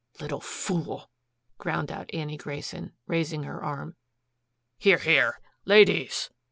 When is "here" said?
4.79-4.97, 4.97-5.39